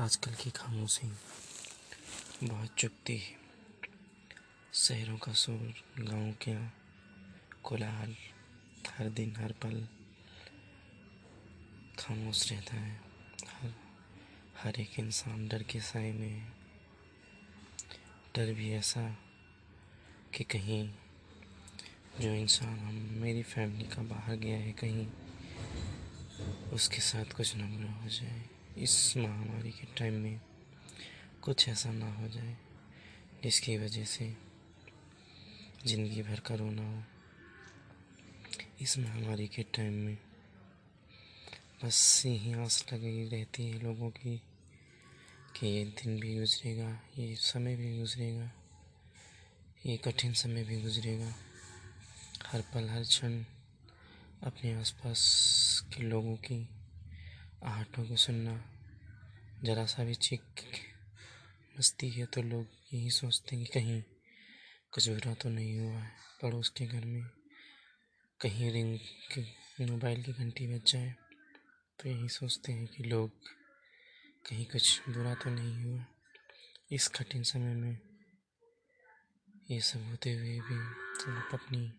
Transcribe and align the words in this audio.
आजकल 0.00 0.34
की 0.34 0.50
खामोशी 0.50 1.12
बहुत 2.46 2.74
चुभती 2.78 3.18
है। 3.18 3.36
शहरों 4.74 5.18
का 5.18 5.32
शोर, 5.32 5.74
गाँव 6.00 6.32
का 6.32 6.72
कोलाहल, 7.62 8.16
हर 8.98 9.08
दिन 9.08 9.36
हर 9.36 9.52
पल 9.52 9.88
खामोश 11.98 12.52
रहता 12.52 12.76
है। 12.76 13.00
हर 13.48 13.74
हर 14.58 14.80
एक 14.80 14.98
इंसान 14.98 15.48
डर 15.48 15.62
के 15.62 15.80
साए 15.80 16.12
में 16.12 16.28
है 16.28 16.52
डर 18.36 18.54
भी 18.54 18.72
ऐसा 18.72 19.18
कि 20.34 20.44
कहीं 20.44 20.94
जो 22.20 22.34
इंसान 22.34 22.78
हम, 22.78 22.94
मेरी 22.94 23.42
फैमिली 23.42 23.84
का 23.84 24.02
बाहर 24.02 24.36
गया 24.36 24.58
है, 24.58 24.72
कहीं 24.72 25.06
उसके 26.70 27.00
साथ 27.00 27.24
कुछ 27.24 27.56
न 27.56 27.84
हो 28.02 28.08
जाए। 28.08 28.59
इस 28.78 29.16
महामारी 29.16 29.70
के 29.70 29.86
टाइम 29.98 30.14
में 30.14 30.40
कुछ 31.42 31.68
ऐसा 31.68 31.90
ना 31.92 32.12
हो 32.14 32.28
जाए, 32.28 32.56
जिसकी 33.42 33.76
वजह 33.78 34.04
से 34.04 34.36
ज़िंदगी 35.86 36.22
भर 36.22 36.40
का 36.40 36.54
रोना 36.54 36.82
हो। 36.82 37.02
इस 38.80 38.98
महामारी 38.98 39.48
के 39.48 39.62
टाइम 39.76 39.94
में 39.94 40.16
बस 41.84 42.22
यही 42.26 42.52
आस 42.54 42.84
लगी 42.92 43.28
रहती 43.28 43.68
है 43.68 43.82
लोगों 43.82 44.10
की 44.10 44.36
कि 45.56 45.66
ये 45.66 45.84
दिन 45.84 46.18
भी 46.20 46.38
गुजरेगा, 46.38 46.90
ये 47.18 47.34
समय 47.36 47.76
भी 47.76 47.98
गुजरेगा, 47.98 48.50
ये 49.86 49.96
कठिन 49.96 50.32
समय 50.32 50.64
भी 50.64 50.80
गुजरेगा। 50.82 51.34
हर 52.46 52.60
पल, 52.74 52.88
हर 52.88 53.02
क्षण 53.02 53.42
अपने 54.42 54.74
आसपास 54.74 55.22
के 55.94 56.02
लोगों 56.02 56.36
की 56.36 56.68
आहटों 57.62 58.04
को 58.04 58.16
सुनना। 58.16 58.52
ज़रा 59.64 59.84
सा 59.86 60.04
भी 60.04 60.14
चीख 60.16 60.62
मस्ती 61.78 62.08
है 62.10 62.26
तो 62.26 62.42
लोग 62.42 62.66
यही 62.92 63.10
सोचते 63.10 63.56
हैं 63.56 63.64
कि 63.64 63.72
कहीं 63.72 64.02
कुछ 64.92 65.08
बुरा 65.08 65.34
तो 65.34 65.48
नहीं 65.48 65.78
हुआ 65.78 65.92
है। 65.92 66.10
पड़ोस 66.42 66.68
के 66.68 66.86
घर 66.86 67.04
में 67.04 67.22
कहीं 68.40 68.70
रिंग 68.72 68.98
की 69.32 69.84
मोबाइल 69.84 70.22
की 70.22 70.32
घंटी 70.34 70.66
बज 70.66 70.92
जाए 70.92 71.14
तो 71.98 72.08
यही 72.08 72.28
सोचते 72.28 72.72
हैं 72.72 72.86
कि 72.86 73.04
लोग 73.04 73.30
कहीं 74.44 74.64
कुछ 74.66 75.08
बुरा 75.08 75.34
तो 75.34 75.50
नहीं 75.50 75.84
हुआ। 75.84 76.04
इस 76.92 77.08
कठिन 77.08 77.42
समय 77.42 77.74
में 77.74 77.98
ये 79.70 79.80
सब 79.80 80.04
होते 80.04 80.32
हुए 80.32 80.58
भी 80.60 80.78
आप 81.32 81.50
अपनी 81.54 81.92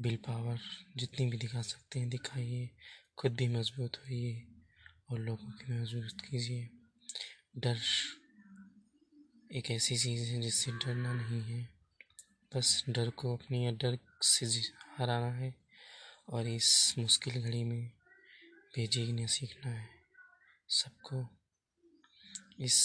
बिल 0.00 0.16
पावर 0.26 0.60
जितनी 0.96 1.26
भी 1.30 1.36
दिखा 1.36 1.62
सकते 1.62 1.98
हैं, 1.98 2.08
दिखाइए 2.08 2.70
खुद 3.18 3.32
भी 3.32 3.46
मज़बूत 3.48 3.96
होइए 3.96 4.46
और 5.10 5.18
लोगों 5.18 5.50
की 5.50 5.72
मज़बूत 5.72 6.20
कीजिए। 6.20 6.68
डर 7.56 7.78
एक 9.52 9.70
ऐसी 9.70 9.96
चीज़ 9.96 10.30
है 10.30 10.40
जिससे 10.40 10.72
डरना 10.72 11.12
नहीं 11.12 11.40
है। 11.42 11.62
बस 12.56 12.84
डर 12.88 13.10
को 13.10 13.34
अपनी 13.36 13.70
डर 13.72 13.98
से 14.22 14.46
हराना 14.98 15.32
है 15.32 15.54
और 16.28 16.48
इस 16.48 16.94
मुश्किल 16.98 17.42
घड़ी 17.42 17.64
में 17.64 17.88
बेजीने 18.76 19.26
सीखना 19.26 19.72
है 19.72 19.88
सबको। 20.70 21.26
इस 22.60 22.78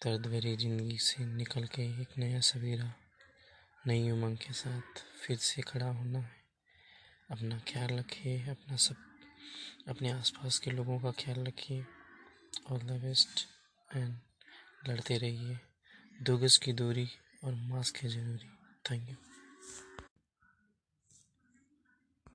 दर्द 0.00 0.26
भरी 0.26 0.56
ज़िंदगी 0.56 0.98
से 0.98 1.24
निकल 1.26 1.66
के 1.66 1.82
एक 2.02 2.18
नया 2.18 2.40
सवेरा, 2.40 2.92
नई 3.86 4.10
उमंग 4.10 4.36
के 4.38 4.52
साथ 4.52 5.02
फिर 5.22 5.36
से 5.36 5.62
खड़ा 5.62 5.86
होना 5.86 6.18
है। 6.18 6.39
अपना 7.30 7.58
ख्याल 7.58 7.88
रखिए, 7.88 8.42
अपना 8.42 8.76
सब, 8.76 8.96
अपने 9.88 10.10
आसपास 10.10 10.58
के 10.58 10.70
लोगों 10.70 11.00
का 11.00 11.10
ख्याल 11.10 11.44
रखिए। 11.44 11.86
ऑल 12.70 12.78
द 12.78 12.90
बेस्ट 12.90 13.46
एंड 13.96 14.18
लड़ते 14.88 15.18
रहिए। 15.18 15.58
दो 16.22 16.38
गज़ 16.38 16.60
की 16.60 16.72
दूरी 16.72 17.08
और 17.44 17.54
मास्क 17.54 17.96
है 17.96 18.08
ज़रूरी। 18.08 18.48
Thank 18.90 19.10
you 19.10 19.16